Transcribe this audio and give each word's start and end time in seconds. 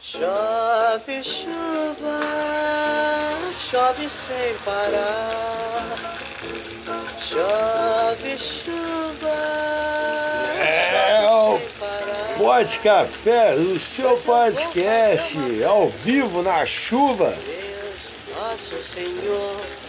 Chove 0.00 1.22
chuva, 1.22 2.20
chove 3.52 4.08
sem 4.08 4.54
parar. 4.64 5.96
Chove 7.20 8.38
chuva, 8.38 9.36
É 10.58 11.28
o 11.28 11.58
sem 11.58 11.68
parar. 11.78 12.34
Pod 12.38 12.78
Café, 12.78 13.54
o 13.54 13.78
seu 13.78 14.16
podcast, 14.18 15.64
ao 15.64 15.88
vivo 15.88 16.42
na 16.42 16.64
chuva. 16.64 17.30
Deus, 17.44 18.34
nosso 18.34 18.80
Senhor. 18.80 19.85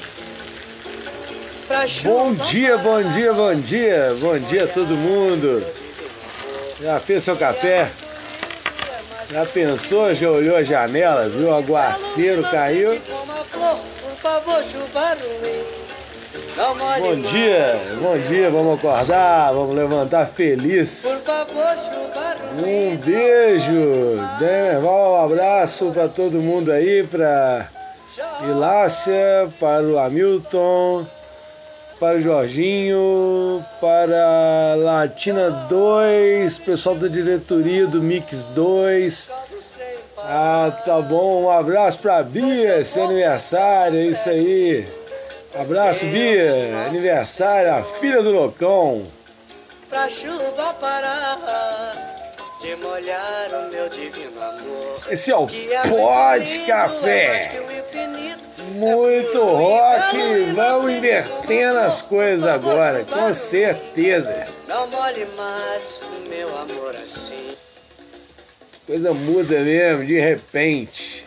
Bom 2.03 2.33
dia, 2.33 2.77
bom 2.77 3.01
dia, 3.01 3.33
bom 3.33 3.53
dia, 3.53 4.15
bom 4.21 4.39
dia 4.39 4.63
a 4.63 4.67
todo 4.67 4.95
mundo. 4.95 5.61
Já 6.81 6.97
fez 6.97 7.25
seu 7.25 7.35
café? 7.35 7.89
Já 9.29 9.45
pensou, 9.45 10.15
já 10.15 10.31
olhou 10.31 10.55
a 10.55 10.63
janela, 10.63 11.27
viu 11.27 11.49
o 11.49 11.53
aguaceiro 11.53 12.41
caiu? 12.43 12.97
Bom 16.99 17.15
dia, 17.15 17.75
bom 18.01 18.17
dia, 18.29 18.49
vamos 18.49 18.79
acordar, 18.79 19.51
vamos 19.51 19.75
levantar 19.75 20.27
feliz. 20.27 21.03
Um 22.65 22.95
beijo, 22.95 24.15
né? 24.39 24.79
um 24.79 25.21
abraço 25.21 25.91
para 25.91 26.07
todo 26.07 26.39
mundo 26.39 26.71
aí, 26.71 27.05
para 27.05 27.67
Ilácia, 28.41 29.49
para 29.59 29.83
o 29.83 29.99
Hamilton, 29.99 31.05
para 31.99 32.17
o 32.17 32.21
Jorginho, 32.21 33.65
para 33.81 34.75
Latina 34.77 35.49
2, 35.69 36.57
pessoal 36.59 36.95
da 36.95 37.07
diretoria 37.07 37.87
do 37.87 38.01
Mix 38.01 38.43
2. 38.55 39.29
Ah, 40.19 40.71
tá 40.85 41.01
bom. 41.01 41.43
Um 41.43 41.49
abraço 41.49 41.99
pra 41.99 42.21
Bia, 42.23 42.83
seu 42.83 43.05
aniversário, 43.05 43.99
é 43.99 44.03
isso 44.03 44.29
aí. 44.29 44.87
Abraço, 45.55 46.05
Bia, 46.05 46.85
aniversário, 46.87 47.73
a 47.73 47.83
filha 47.99 48.21
do 48.21 48.31
Loucão. 48.31 49.03
Pra 49.89 50.07
chuva 50.09 50.73
parar 50.79 51.37
de 52.61 52.75
molhar 52.75 53.47
o 53.53 53.71
meu 53.71 53.87
divino 53.89 54.41
amor. 54.41 54.99
Esse 55.09 55.31
é 55.31 55.37
o 55.37 55.45
é 55.45 55.87
Pod 55.87 56.43
lindo, 56.43 56.63
é 56.63 56.65
Café. 56.65 57.61
Muito 58.71 59.43
rock, 59.43 60.51
vamos 60.53 60.91
invertendo 60.91 61.79
as 61.79 62.01
coisas 62.01 62.47
agora, 62.47 63.05
com 63.05 63.33
certeza. 63.33 64.47
Não 64.67 64.87
molhe 64.87 65.25
mais 65.37 66.01
o 66.03 66.29
meu 66.29 66.47
amor 66.57 66.95
assim. 66.95 67.55
Coisa 68.85 69.13
muda 69.13 69.59
mesmo, 69.61 70.05
de 70.05 70.19
repente. 70.19 71.25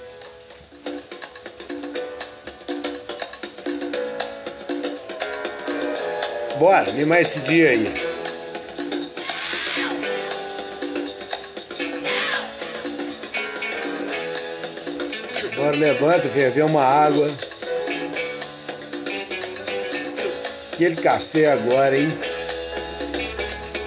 Bora, 6.58 6.92
me 6.92 7.06
mais 7.06 7.28
esse 7.28 7.40
dia 7.40 7.70
aí. 7.70 8.09
Agora 15.52 15.76
levanta, 15.76 16.28
ferver 16.28 16.64
uma 16.64 16.82
água. 16.82 17.30
Aquele 20.72 20.96
café 20.96 21.52
agora, 21.52 21.96
hein? 21.98 22.10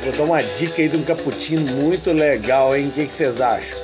Vou 0.03 0.11
dar 0.11 0.23
uma 0.23 0.43
dica 0.43 0.81
aí 0.81 0.89
de 0.89 0.97
um 0.97 1.03
cappuccino 1.03 1.61
muito 1.77 2.11
legal, 2.11 2.75
hein? 2.75 2.87
O 2.87 2.91
que, 2.91 3.05
que 3.07 3.13
vocês 3.13 3.39
acham? 3.39 3.77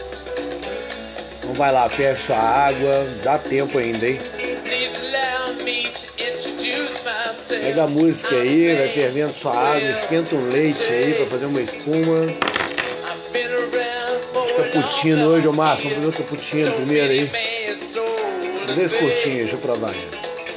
Então 1.40 1.54
vai 1.54 1.72
lá, 1.72 1.88
fecha 1.90 2.20
sua 2.28 2.38
água, 2.38 3.08
dá 3.24 3.38
tempo 3.38 3.78
ainda, 3.78 4.08
hein? 4.08 4.20
Pega 7.48 7.84
a 7.84 7.88
música 7.88 8.36
aí, 8.36 8.76
vai 8.76 8.88
fervendo 8.90 9.34
sua 9.34 9.56
água, 9.58 9.90
esquenta 9.90 10.36
um 10.36 10.50
leite 10.50 10.84
aí 10.84 11.14
pra 11.14 11.26
fazer 11.26 11.46
uma 11.46 11.62
espuma. 11.62 12.28
Cappuccino 14.58 15.28
hoje, 15.30 15.48
ô 15.48 15.54
Márcio, 15.54 15.90
vamos 15.90 16.16
fazer 16.16 16.22
o 16.22 16.28
cappuccino 16.28 16.72
primeiro 16.74 17.12
aí. 17.12 17.59
Três 18.74 18.92
eu 19.52 19.58
provar. 19.60 19.94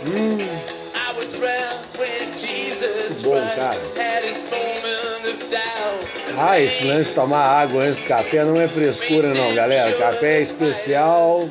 Hum, 0.06 0.36
Muito 3.18 3.22
bom, 3.22 3.54
cara. 3.54 3.80
ah, 6.38 6.60
esse 6.60 6.84
lance 6.84 7.10
de 7.10 7.14
tomar 7.14 7.44
água 7.44 7.84
antes 7.84 8.02
do 8.02 8.08
café 8.08 8.44
não 8.44 8.60
é 8.60 8.68
frescura 8.68 9.32
não, 9.34 9.54
galera. 9.54 9.92
Café 9.96 10.38
é 10.38 10.42
especial, 10.42 11.48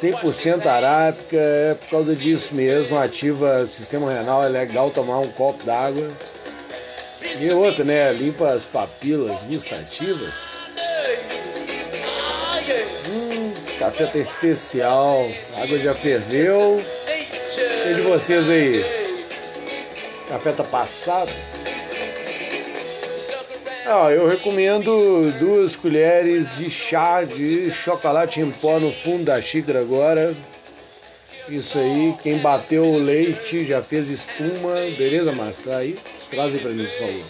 100% 0.00 0.66
arábica, 0.66 1.36
é 1.36 1.74
por 1.74 1.90
causa 1.90 2.16
disso 2.16 2.54
mesmo, 2.54 2.98
ativa 2.98 3.60
o 3.62 3.66
sistema 3.66 4.12
renal, 4.12 4.44
é 4.44 4.48
legal 4.48 4.90
tomar 4.90 5.18
um 5.18 5.28
copo 5.28 5.62
d'água. 5.64 6.10
E 7.40 7.50
outra, 7.50 7.84
né, 7.84 8.12
limpa 8.12 8.48
as 8.48 8.62
papilas 8.62 9.40
gustativas. 9.42 10.49
Tá 13.96 14.18
especial, 14.18 15.30
a 15.56 15.62
água 15.62 15.78
já 15.78 15.94
ferveu. 15.94 16.82
E 17.86 17.94
de 17.94 18.00
vocês 18.02 18.48
aí? 18.48 18.84
Café 20.28 20.52
tá 20.52 20.64
passado? 20.64 21.30
Ah, 23.86 24.10
eu 24.10 24.28
recomendo 24.28 25.32
duas 25.38 25.74
colheres 25.74 26.48
de 26.56 26.70
chá 26.70 27.24
de 27.24 27.72
chocolate 27.72 28.40
em 28.40 28.50
pó 28.50 28.78
no 28.78 28.92
fundo 28.92 29.24
da 29.24 29.42
xícara 29.42 29.80
agora. 29.80 30.34
Isso 31.48 31.76
aí, 31.76 32.14
quem 32.22 32.38
bateu 32.38 32.84
o 32.84 32.98
leite 32.98 33.64
já 33.64 33.82
fez 33.82 34.08
espuma. 34.08 34.74
Beleza, 34.96 35.32
Márcio? 35.32 35.64
Tá 35.64 35.78
aí? 35.78 35.98
Traz 36.30 36.54
aí 36.54 36.60
pra 36.60 36.70
mim, 36.70 36.86
por 36.86 37.06
favor. 37.06 37.24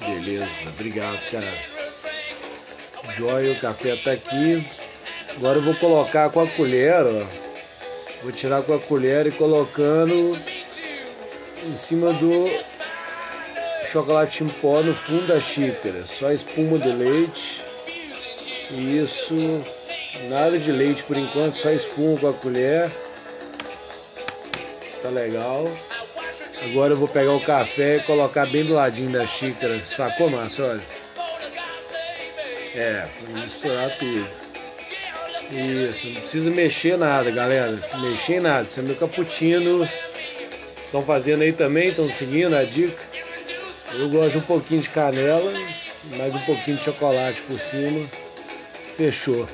Beleza, 0.00 0.48
obrigado, 0.68 1.18
cara. 1.30 1.73
Joia, 3.16 3.52
o 3.52 3.60
café 3.60 3.96
tá 3.96 4.12
aqui. 4.12 4.66
Agora 5.36 5.58
eu 5.58 5.62
vou 5.62 5.74
colocar 5.74 6.30
com 6.30 6.40
a 6.40 6.46
colher, 6.46 7.04
ó. 7.04 7.44
Vou 8.22 8.32
tirar 8.32 8.62
com 8.62 8.74
a 8.74 8.80
colher 8.80 9.26
e 9.26 9.30
colocando 9.30 10.38
em 11.66 11.76
cima 11.76 12.12
do 12.14 12.48
chocolate 13.92 14.42
em 14.42 14.48
pó 14.48 14.82
no 14.82 14.94
fundo 14.94 15.26
da 15.26 15.40
xícara. 15.40 16.04
Só 16.06 16.32
espuma 16.32 16.78
do 16.78 16.96
leite. 16.96 17.62
Isso. 18.70 19.64
Nada 20.28 20.58
de 20.58 20.72
leite 20.72 21.02
por 21.02 21.16
enquanto, 21.16 21.58
só 21.58 21.70
espuma 21.70 22.18
com 22.18 22.28
a 22.28 22.32
colher. 22.32 22.90
Tá 25.02 25.08
legal. 25.10 25.68
Agora 26.64 26.94
eu 26.94 26.96
vou 26.96 27.08
pegar 27.08 27.32
o 27.32 27.40
café 27.40 27.96
e 27.96 28.00
colocar 28.00 28.46
bem 28.46 28.64
do 28.64 28.72
ladinho 28.72 29.10
da 29.10 29.26
xícara. 29.26 29.78
Sacou, 29.84 30.30
Márcio? 30.30 30.64
Olha. 30.64 30.93
É, 32.74 33.06
misturar 33.28 33.90
tudo. 33.98 34.26
Isso, 35.50 36.06
não 36.08 36.20
precisa 36.22 36.50
mexer 36.50 36.98
nada, 36.98 37.30
galera. 37.30 37.78
Mexer 38.00 38.34
em 38.34 38.40
nada. 38.40 38.66
Isso 38.68 38.80
é 38.80 38.82
meu 38.82 38.96
cappuccino. 38.96 39.88
Estão 40.84 41.02
fazendo 41.02 41.42
aí 41.42 41.52
também, 41.52 41.88
estão 41.88 42.08
seguindo 42.08 42.54
a 42.54 42.64
dica. 42.64 43.02
Eu 43.92 44.08
gosto 44.08 44.32
de 44.32 44.38
um 44.38 44.42
pouquinho 44.42 44.80
de 44.80 44.88
canela, 44.88 45.52
mais 46.16 46.34
um 46.34 46.40
pouquinho 46.40 46.76
de 46.76 46.84
chocolate 46.84 47.40
por 47.42 47.58
cima. 47.58 48.06
Fechou. 48.96 49.48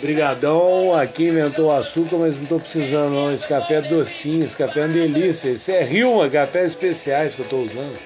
Brigadão, 0.00 0.94
aqui 0.94 1.24
inventou 1.28 1.70
açúcar, 1.70 2.16
mas 2.16 2.38
não 2.38 2.46
tô 2.46 2.58
precisando 2.58 3.12
não. 3.12 3.32
Esse 3.32 3.46
café 3.46 3.74
é 3.74 3.82
docinho, 3.82 4.44
esse 4.44 4.56
café 4.56 4.80
é 4.80 4.84
uma 4.84 4.94
delícia. 4.94 5.50
Esse 5.50 5.72
é 5.72 5.82
Rilma, 5.82 6.30
cafés 6.30 6.70
especiais 6.70 7.34
que 7.34 7.40
eu 7.40 7.48
tô 7.48 7.58
usando. 7.58 7.98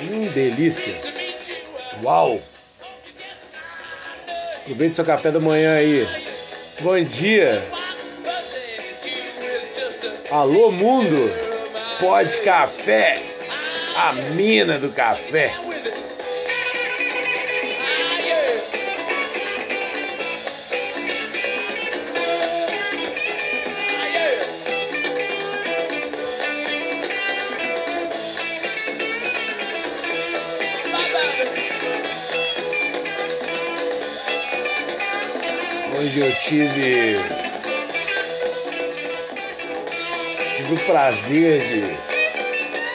Hum, 0.00 0.26
delícia. 0.34 0.94
Uau! 2.02 2.40
Aproveite 4.68 4.96
seu 4.96 5.04
café 5.04 5.30
da 5.30 5.40
manhã 5.40 5.76
aí. 5.76 6.06
Bom 6.80 7.02
dia. 7.02 7.66
Alô, 10.30 10.70
mundo. 10.70 11.30
Pode 11.98 12.36
café. 12.42 13.22
A 13.96 14.12
mina 14.12 14.76
do 14.78 14.90
café. 14.90 15.54
Hoje 35.98 36.20
eu 36.20 36.32
tive. 36.42 37.18
Tive 40.56 40.74
o 40.74 40.86
prazer 40.86 41.60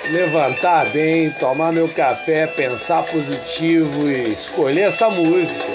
de 0.04 0.10
levantar 0.14 0.86
bem, 0.86 1.30
tomar 1.32 1.74
meu 1.74 1.90
café, 1.90 2.48
pensar 2.48 3.04
positivo 3.04 4.10
e 4.10 4.30
escolher 4.30 4.84
essa 4.84 5.10
música. 5.10 5.73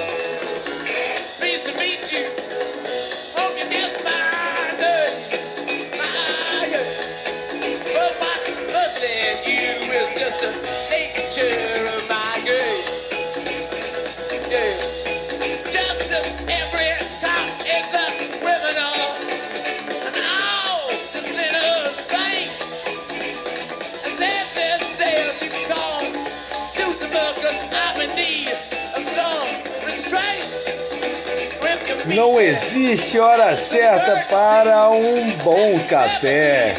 Não 32.19 32.41
existe 32.41 33.17
hora 33.17 33.57
certa 33.57 34.27
para 34.29 34.91
um 34.91 35.31
bom 35.37 35.79
café. 35.89 36.75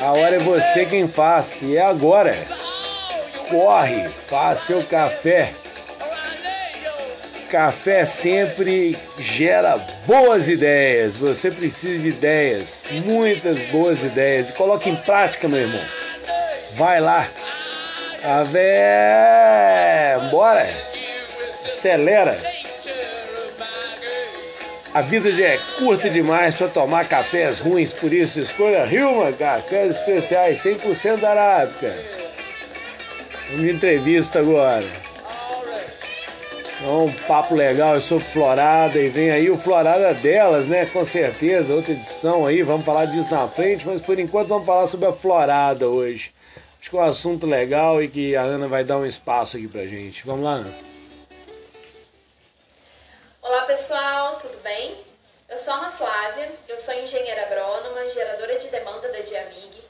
A 0.00 0.12
hora 0.12 0.36
é 0.36 0.38
você 0.38 0.86
quem 0.86 1.08
faz, 1.08 1.60
e 1.60 1.76
é 1.76 1.82
agora. 1.82 2.38
Corre, 3.50 4.08
faz 4.28 4.60
seu 4.60 4.84
café. 4.84 5.50
Café 7.50 8.04
sempre 8.04 8.96
gera 9.18 9.76
boas 10.06 10.46
ideias. 10.46 11.16
Você 11.16 11.50
precisa 11.50 11.98
de 11.98 12.10
ideias, 12.10 12.84
muitas 13.04 13.58
boas 13.72 14.04
ideias. 14.04 14.50
E 14.50 14.52
coloque 14.52 14.88
em 14.88 14.94
prática, 14.94 15.48
meu 15.48 15.62
irmão. 15.62 15.84
Vai 16.74 17.00
lá. 17.00 17.26
A. 18.22 18.44
Bora. 20.30 20.64
Acelera. 21.66 22.38
A 24.96 25.02
vida 25.02 25.30
já 25.30 25.48
é 25.48 25.58
curta 25.76 26.08
demais 26.08 26.54
para 26.54 26.68
tomar 26.68 27.06
cafés 27.06 27.58
ruins, 27.58 27.92
por 27.92 28.10
isso 28.14 28.40
escolha 28.40 28.86
Hilma 28.86 29.30
Cafés 29.30 29.94
Especiais 29.94 30.58
100% 30.64 31.22
arábica. 31.22 31.94
De 33.50 33.70
entrevista 33.70 34.38
agora. 34.38 34.86
Então, 36.80 37.04
um 37.04 37.12
papo 37.12 37.54
legal 37.54 38.00
sobre 38.00 38.24
Florada 38.24 38.98
e 38.98 39.10
vem 39.10 39.30
aí 39.30 39.50
o 39.50 39.58
Florada 39.58 40.14
delas, 40.14 40.66
né? 40.66 40.86
Com 40.86 41.04
certeza, 41.04 41.74
outra 41.74 41.92
edição 41.92 42.46
aí, 42.46 42.62
vamos 42.62 42.86
falar 42.86 43.04
disso 43.04 43.30
na 43.30 43.46
frente, 43.48 43.86
mas 43.86 44.00
por 44.00 44.18
enquanto 44.18 44.48
vamos 44.48 44.64
falar 44.64 44.86
sobre 44.86 45.08
a 45.08 45.12
Florada 45.12 45.90
hoje. 45.90 46.32
Acho 46.80 46.88
que 46.88 46.96
é 46.96 47.00
um 47.00 47.04
assunto 47.04 47.46
legal 47.46 48.02
e 48.02 48.08
que 48.08 48.34
a 48.34 48.40
Ana 48.40 48.66
vai 48.66 48.82
dar 48.82 48.96
um 48.96 49.04
espaço 49.04 49.58
aqui 49.58 49.68
pra 49.68 49.84
gente. 49.84 50.24
Vamos 50.24 50.42
lá, 50.42 50.52
Ana. 50.52 50.95
Olá 53.46 53.62
pessoal, 53.62 54.38
tudo 54.38 54.60
bem? 54.60 54.96
Eu 55.48 55.56
sou 55.56 55.72
Ana 55.72 55.88
Flávia, 55.88 56.50
eu 56.66 56.76
sou 56.76 56.92
engenheira 56.94 57.42
agrônoma, 57.42 58.10
geradora 58.10 58.58
de 58.58 58.66
demanda 58.70 59.08
da 59.08 59.20
Diamig 59.20 59.84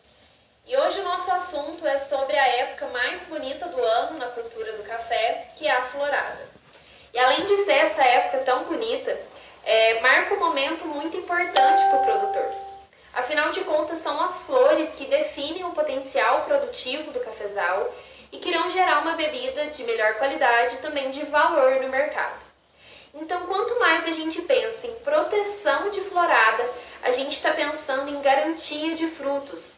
e 0.66 0.76
hoje 0.76 1.00
o 1.00 1.04
nosso 1.04 1.32
assunto 1.32 1.86
é 1.86 1.96
sobre 1.96 2.36
a 2.36 2.46
época 2.46 2.86
mais 2.88 3.22
bonita 3.22 3.66
do 3.68 3.82
ano 3.82 4.18
na 4.18 4.26
cultura 4.26 4.72
do 4.72 4.82
café, 4.82 5.48
que 5.56 5.66
é 5.66 5.70
a 5.70 5.80
florada. 5.84 6.46
E 7.14 7.18
além 7.18 7.46
de 7.46 7.64
ser 7.64 7.72
essa 7.72 8.04
época 8.04 8.44
tão 8.44 8.64
bonita, 8.64 9.18
é, 9.64 10.00
marca 10.00 10.34
um 10.34 10.38
momento 10.38 10.84
muito 10.84 11.16
importante 11.16 11.82
para 11.84 12.00
o 12.00 12.04
produtor. 12.04 12.52
Afinal 13.14 13.52
de 13.52 13.64
contas, 13.64 14.00
são 14.00 14.22
as 14.22 14.42
flores 14.42 14.90
que 14.90 15.06
definem 15.06 15.64
o 15.64 15.72
potencial 15.72 16.42
produtivo 16.42 17.10
do 17.10 17.20
cafezal 17.20 17.90
e 18.30 18.36
que 18.36 18.50
irão 18.50 18.68
gerar 18.68 18.98
uma 18.98 19.12
bebida 19.12 19.68
de 19.68 19.82
melhor 19.82 20.16
qualidade 20.16 20.74
e 20.74 20.78
também 20.80 21.10
de 21.10 21.24
valor 21.24 21.80
no 21.80 21.88
mercado. 21.88 22.45
Então, 23.20 23.46
quanto 23.46 23.78
mais 23.78 24.04
a 24.04 24.12
gente 24.12 24.42
pensa 24.42 24.86
em 24.86 24.94
proteção 25.02 25.90
de 25.90 26.00
florada, 26.02 26.64
a 27.02 27.10
gente 27.10 27.32
está 27.32 27.50
pensando 27.50 28.10
em 28.10 28.20
garantia 28.20 28.94
de 28.94 29.06
frutos. 29.06 29.72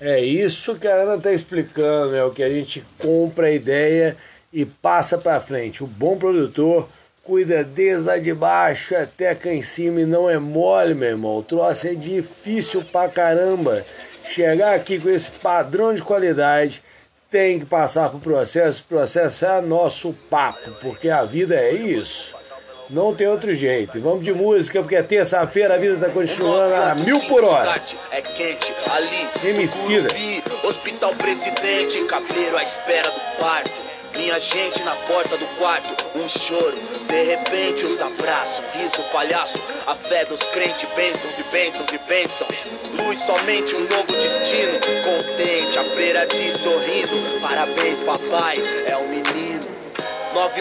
É 0.00 0.20
isso 0.20 0.76
que 0.76 0.88
a 0.88 0.94
Ana 0.94 1.16
está 1.16 1.32
explicando, 1.32 2.14
é 2.14 2.24
o 2.24 2.30
que 2.30 2.42
a 2.42 2.48
gente 2.48 2.84
compra 2.98 3.46
a 3.46 3.52
ideia 3.52 4.16
e 4.52 4.64
passa 4.64 5.18
para 5.18 5.40
frente. 5.40 5.84
O 5.84 5.86
bom 5.86 6.16
produtor 6.16 6.88
cuida 7.22 7.62
desde 7.62 8.06
lá 8.06 8.18
de 8.18 8.34
baixo 8.34 8.96
até 8.96 9.34
cá 9.34 9.52
em 9.52 9.62
cima 9.62 10.00
e 10.00 10.06
não 10.06 10.28
é 10.28 10.38
mole, 10.38 10.94
meu 10.94 11.10
irmão. 11.10 11.38
O 11.38 11.42
troço 11.42 11.86
é 11.86 11.94
difícil 11.94 12.84
pra 12.84 13.08
caramba. 13.08 13.84
Chegar 14.26 14.74
aqui 14.74 14.98
com 14.98 15.08
esse 15.08 15.30
padrão 15.30 15.94
de 15.94 16.02
qualidade 16.02 16.82
tem 17.30 17.60
que 17.60 17.64
passar 17.64 18.10
por 18.10 18.20
processo. 18.20 18.84
Processo 18.88 19.46
é 19.46 19.60
nosso 19.60 20.12
papo, 20.28 20.72
porque 20.80 21.08
a 21.08 21.22
vida 21.22 21.54
é 21.54 21.72
isso. 21.72 22.34
Não 22.90 23.14
tem 23.14 23.28
outro 23.28 23.54
jeito. 23.54 23.96
E 23.96 24.00
vamos 24.00 24.24
de 24.24 24.32
música, 24.32 24.80
porque 24.80 24.96
é 24.96 25.02
terça-feira, 25.02 25.74
a 25.74 25.78
vida 25.78 25.96
tá 25.96 26.12
continuando 26.12 26.74
a 26.74 26.94
mil 26.96 27.20
por 27.20 27.44
hora. 27.44 27.80
É 28.10 28.20
quente 28.20 28.74
ali. 28.90 29.48
Emicida. 29.48 30.08
Hospital 30.64 31.14
Presidente, 31.14 32.04
cabreiro 32.06 32.56
à 32.56 32.62
espera 32.64 33.08
do 33.08 33.20
parto. 33.38 33.99
Minha 34.20 34.38
gente 34.38 34.82
na 34.82 34.94
porta 35.08 35.34
do 35.38 35.46
quarto, 35.58 35.88
um 36.14 36.28
choro. 36.28 36.78
De 37.08 37.22
repente, 37.22 37.86
os 37.86 38.02
abraços, 38.02 38.62
riso, 38.74 39.02
palhaço. 39.10 39.58
A 39.86 39.94
fé 39.94 40.26
dos 40.26 40.42
crentes, 40.42 40.86
bênçãos 40.94 41.38
e 41.38 41.42
bênçãos 41.44 41.90
e 41.90 41.98
bênçãos. 42.06 42.68
Luz 43.02 43.18
somente 43.18 43.74
um 43.74 43.80
novo 43.88 44.12
destino. 44.20 44.78
Contente, 45.02 45.78
a 45.78 45.84
freira 45.84 46.26
diz 46.26 46.52
sorrindo. 46.52 47.40
Parabéns, 47.40 48.00
papai, 48.00 48.62
é 48.86 48.96
um 48.98 49.09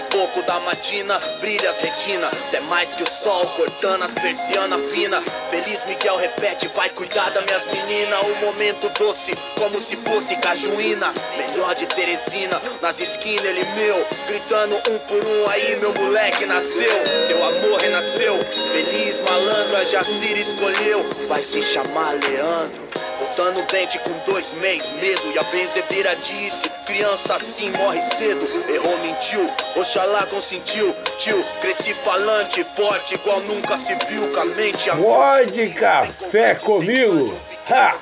pouco 0.10 0.42
da 0.44 0.60
matina, 0.60 1.20
brilha 1.40 1.70
as 1.70 1.80
retina 1.80 2.28
Até 2.28 2.60
mais 2.62 2.94
que 2.94 3.04
o 3.04 3.10
sol 3.10 3.46
cortando 3.56 4.04
as 4.04 4.14
persianas 4.14 4.82
fina 4.92 5.22
Feliz 5.50 5.84
Miguel 5.86 6.18
repete, 6.18 6.68
vai 6.76 6.90
cuidar 6.90 7.32
das 7.32 7.44
minhas 7.46 7.66
meninas. 7.66 8.24
Um 8.24 8.46
momento 8.46 8.90
doce, 9.00 9.32
como 9.56 9.80
se 9.80 9.96
fosse 9.98 10.36
cajuína. 10.38 11.14
Melhor 11.38 11.76
de 11.76 11.86
Teresina, 11.88 12.62
nas 12.82 13.00
esquinas 13.00 13.46
ele 13.46 13.66
meu. 13.76 14.08
Gritando 14.28 14.76
um 14.76 15.00
por 15.00 15.26
um, 15.26 15.50
aí 15.50 15.76
meu 15.80 15.94
moleque 15.94 16.46
nasceu. 16.46 17.02
Seu 17.26 17.44
amor 17.44 17.80
renasceu, 17.80 18.40
feliz 18.72 19.20
malandro 19.22 19.78
A 19.78 19.84
Jacira 19.84 20.40
escolheu, 20.40 21.08
vai 21.28 21.42
se 21.42 21.62
chamar 21.62 22.14
Leandro 22.14 22.90
Botando 23.20 23.66
dente 23.68 24.00
com 24.00 24.32
dois 24.32 24.52
meses, 24.54 24.90
medo 25.02 25.22
E 25.34 25.40
a 25.40 25.44
benzedeira 25.44 26.16
disse, 26.16 26.70
criança 26.86 27.36
assim 27.36 27.72
morre 27.72 28.02
cedo 28.02 28.46
Errou, 28.70 28.98
mentiu, 29.00 29.50
Oxalá 29.76 30.26
consentiu 30.26 30.94
Tio, 31.18 31.42
cresci 31.62 31.94
falante, 31.94 32.64
forte 32.76 33.16
Igual 33.16 33.42
nunca 33.42 33.78
se 33.78 33.96
viu, 34.08 34.32
com 34.34 34.42
a 34.42 34.46
mente 34.46 34.90
a 34.90 34.96
Pode 34.96 35.70
café 35.70 36.56
comigo? 36.56 37.38
Ha! 37.70 37.96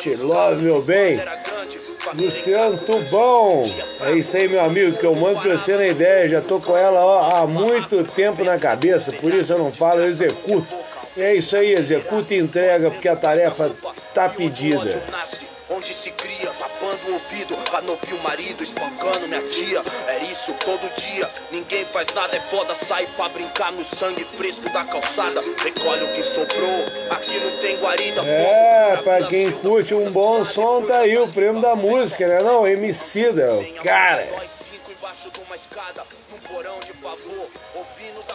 Te 0.00 0.14
love, 0.16 0.62
meu 0.62 0.82
bem 0.82 1.20
Luciano 2.12 2.76
Tubão, 2.78 3.62
é 4.02 4.12
isso 4.12 4.36
aí, 4.36 4.46
meu 4.46 4.62
amigo, 4.62 4.96
que 4.98 5.04
eu 5.04 5.14
mando 5.14 5.40
pra 5.40 5.56
você 5.56 5.74
na 5.74 5.86
ideia. 5.86 6.28
Já 6.28 6.40
tô 6.40 6.58
com 6.60 6.76
ela 6.76 7.00
ó, 7.00 7.42
há 7.42 7.46
muito 7.46 8.04
tempo 8.04 8.44
na 8.44 8.58
cabeça, 8.58 9.10
por 9.10 9.32
isso 9.32 9.52
eu 9.52 9.58
não 9.58 9.72
falo, 9.72 10.00
eu 10.00 10.06
executo. 10.06 10.70
É 11.16 11.34
isso 11.34 11.56
aí, 11.56 11.72
executa 11.72 12.34
e 12.34 12.38
entrega, 12.38 12.90
porque 12.90 13.08
a 13.08 13.16
tarefa 13.16 13.70
tá 14.14 14.28
pedida. 14.28 15.02
Onde 15.70 15.94
se 15.94 16.10
cria, 16.10 16.50
tapando 16.50 16.98
o 17.08 17.12
ouvido 17.14 17.56
Pra 17.70 17.80
não 17.80 17.94
ouvir 17.94 18.12
o 18.12 18.22
marido, 18.22 18.62
espancando 18.62 19.26
minha 19.26 19.40
tia 19.48 19.82
É 20.08 20.18
isso 20.24 20.52
todo 20.62 20.94
dia, 20.94 21.26
ninguém 21.50 21.86
faz 21.86 22.06
nada 22.14 22.36
É 22.36 22.40
foda 22.40 22.74
sair 22.74 23.08
pra 23.16 23.30
brincar 23.30 23.72
no 23.72 23.82
sangue 23.82 24.24
fresco 24.24 24.70
da 24.70 24.84
calçada 24.84 25.42
Recolhe 25.62 26.04
o 26.04 26.08
que 26.08 26.22
sobrou, 26.22 26.84
aqui 27.08 27.40
não 27.40 27.56
tem 27.56 27.78
guarida 27.78 28.20
É, 28.26 28.96
pra 28.98 29.26
quem 29.26 29.50
curte 29.52 29.94
um 29.94 30.10
bom 30.10 30.44
som 30.44 30.82
Tá 30.82 30.98
aí 30.98 31.16
o 31.16 31.26
prêmio 31.28 31.62
da 31.62 31.74
música, 31.74 32.28
né 32.28 32.42
não? 32.42 32.66
Emicida, 32.66 33.48
cara 33.82 34.28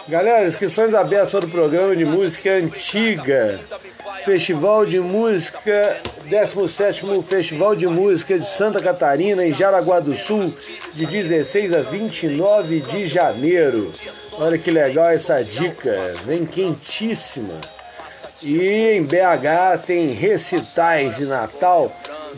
Galera, 0.08 0.48
inscrições 0.48 0.94
abertas 0.94 1.30
para 1.30 1.46
o 1.46 1.50
programa 1.50 1.96
de 1.96 2.06
música 2.06 2.52
antiga. 2.54 3.60
Festival 4.24 4.86
de 4.86 5.00
Música, 5.00 5.98
17º 6.30 7.24
Festival 7.24 7.76
de 7.76 7.88
Música 7.88 8.38
de 8.38 8.46
Santa 8.46 8.80
Catarina, 8.80 9.46
em 9.46 9.52
Jaraguá 9.52 10.00
do 10.00 10.16
Sul, 10.18 10.54
de 10.94 11.06
16 11.06 11.74
a 11.74 11.82
29 11.82 12.82
de 12.82 13.06
janeiro. 13.06 13.92
Olha 14.34 14.58
que 14.58 14.70
legal 14.70 15.10
essa 15.10 15.44
dica, 15.44 16.14
vem 16.26 16.46
quentíssima. 16.46 17.56
E 18.42 18.94
em 18.94 19.04
BH 19.04 19.84
tem 19.86 20.12
recitais 20.12 21.18
de 21.18 21.26
Natal, 21.26 21.92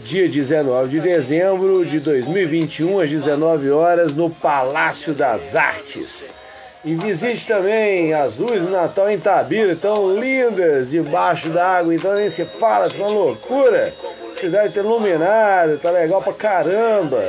dia 0.03 0.27
19 0.27 0.89
de 0.89 0.99
dezembro 0.99 1.85
de 1.85 1.99
2021, 1.99 2.99
às 2.99 3.09
19 3.09 3.69
horas, 3.71 4.13
no 4.13 4.29
Palácio 4.29 5.13
das 5.13 5.55
Artes. 5.55 6.40
E 6.83 6.95
visite 6.95 7.45
também 7.45 8.11
as 8.11 8.37
luzes 8.37 8.63
do 8.63 8.71
Natal 8.71 9.07
em 9.07 9.19
Tabira, 9.19 9.75
tão 9.75 10.17
lindas 10.17 10.89
debaixo 10.89 11.49
da 11.49 11.77
água, 11.77 11.93
então 11.93 12.15
nem 12.15 12.27
se 12.27 12.43
fala, 12.43 12.87
é 12.87 12.97
uma 12.97 13.07
loucura. 13.07 13.93
Cidade 14.39 14.73
tá 14.73 14.79
iluminada, 14.79 15.77
tá 15.77 15.91
legal 15.91 16.23
pra 16.23 16.33
caramba. 16.33 17.23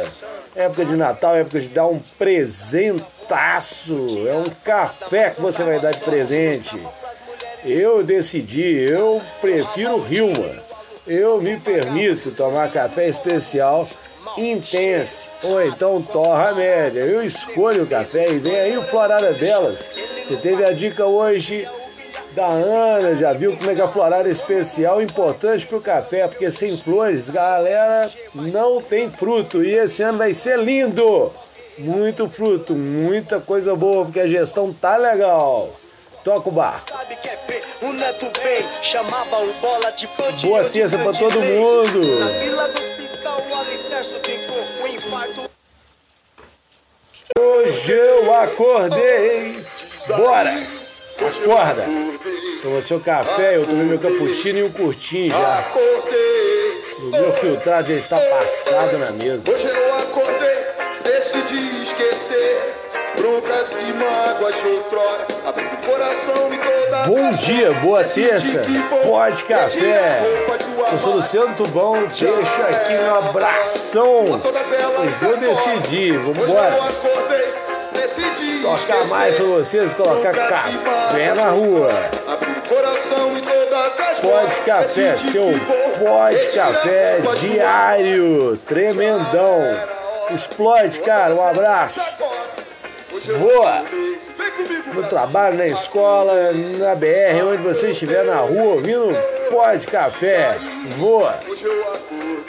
Época 0.56 0.86
de 0.86 0.96
Natal, 0.96 1.36
época 1.36 1.60
de 1.60 1.68
dar 1.68 1.86
um 1.86 2.00
presentaço. 2.18 3.06
É 4.26 4.34
um 4.34 4.50
café 4.64 5.30
que 5.30 5.42
você 5.42 5.62
vai 5.62 5.78
dar 5.78 5.92
de 5.92 6.00
presente. 6.00 6.74
Eu 7.62 8.02
decidi, 8.02 8.78
eu 8.88 9.20
prefiro 9.42 9.98
Rilma. 9.98 10.62
Eu 11.06 11.42
me 11.42 11.58
permito 11.58 12.30
tomar 12.30 12.70
café 12.70 13.06
especial 13.06 13.86
Intense 14.36 15.28
ou 15.42 15.64
então 15.64 16.02
Torra 16.02 16.52
Média. 16.52 17.00
Eu 17.00 17.24
escolho 17.24 17.84
o 17.84 17.86
café 17.86 18.30
e 18.30 18.38
vem 18.38 18.58
aí 18.58 18.76
o 18.76 18.82
Florada 18.82 19.32
delas. 19.32 19.88
Você 20.26 20.36
teve 20.36 20.64
a 20.64 20.72
dica 20.72 21.06
hoje 21.06 21.68
da 22.34 22.46
Ana, 22.46 23.14
já 23.14 23.32
viu 23.32 23.56
como 23.56 23.70
é 23.70 23.74
que 23.74 23.82
a 23.82 23.88
florada 23.88 24.28
é 24.28 24.32
especial, 24.32 25.02
importante 25.02 25.66
para 25.66 25.76
o 25.76 25.82
café, 25.82 26.26
porque 26.26 26.50
sem 26.50 26.76
flores, 26.78 27.28
galera, 27.28 28.10
não 28.34 28.80
tem 28.80 29.10
fruto. 29.10 29.62
E 29.62 29.74
esse 29.74 30.02
ano 30.02 30.18
vai 30.18 30.32
ser 30.32 30.58
lindo! 30.58 31.30
Muito 31.78 32.28
fruto, 32.28 32.74
muita 32.74 33.40
coisa 33.40 33.74
boa, 33.74 34.04
porque 34.04 34.20
a 34.20 34.26
gestão 34.26 34.72
tá 34.72 34.96
legal. 34.96 35.70
Toca 36.22 36.48
o 36.48 36.52
bar. 36.52 36.82
Boa 40.42 40.64
terça 40.68 40.98
para 40.98 41.12
todo 41.12 41.40
mundo. 41.40 42.91
Hoje 47.38 47.92
eu 47.92 48.34
acordei. 48.34 49.64
Bora! 50.08 50.54
Acorda! 51.20 51.86
Tomou 52.62 52.82
seu 52.82 52.98
café, 52.98 53.56
eu 53.56 53.64
tomei 53.64 53.84
meu 53.84 54.00
cappuccino 54.00 54.58
e 54.58 54.62
um 54.64 54.72
curtinho 54.72 55.30
já. 55.30 55.64
O 56.98 57.10
meu 57.10 57.32
filtrado 57.34 57.88
já 57.88 57.94
está 57.94 58.18
passado 58.18 58.98
na 58.98 59.12
mesa. 59.12 59.42
Mágoas 64.42 64.60
de 64.60 64.68
outrora. 64.68 65.26
Abri 65.46 65.64
o 65.64 65.86
coração 65.86 66.52
e 66.52 66.58
toda 66.58 67.02
Bom 67.06 67.32
dia, 67.32 67.72
boa 67.74 68.04
terça. 68.04 68.62
Pode 69.04 69.44
café. 69.44 70.22
Eu 70.90 70.98
sou 70.98 71.14
Luciano 71.14 71.54
Tubão, 71.54 72.06
deixo 72.06 72.62
aqui 72.68 72.94
um 72.94 73.14
abração. 73.14 74.40
Pois 74.96 75.22
eu 75.22 75.36
decidi, 75.36 76.12
vambora. 76.12 76.78
Tocar 78.62 79.04
mais 79.06 79.36
pra 79.36 79.44
vocês, 79.44 79.94
colocar 79.94 80.32
café 80.32 81.34
na 81.34 81.50
rua. 81.50 81.90
Pode 84.22 84.60
café, 84.60 85.16
seu 85.16 85.52
pode 85.98 86.46
café 86.48 87.20
diário, 87.38 88.56
tremendão. 88.66 89.62
Explode, 90.30 91.00
cara, 91.00 91.34
um 91.34 91.46
abraço. 91.46 92.00
Voa! 93.38 93.82
No 94.94 95.02
trabalho, 95.04 95.56
na 95.56 95.66
escola, 95.66 96.52
na 96.78 96.94
BR, 96.94 97.44
onde 97.46 97.62
você 97.62 97.90
estiver 97.90 98.24
na 98.24 98.36
rua 98.36 98.74
ouvindo 98.74 99.08
Pode 99.50 99.86
Café, 99.86 100.56
voa! 100.98 101.38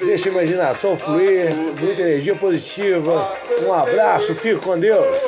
Deixa 0.05 0.27
a 0.27 0.31
imaginação 0.31 0.97
fluir, 0.97 1.53
muita 1.53 2.01
energia 2.01 2.35
positiva. 2.35 3.31
Um 3.65 3.73
abraço, 3.73 4.35
fico 4.35 4.61
com 4.61 4.77
Deus. 4.77 5.19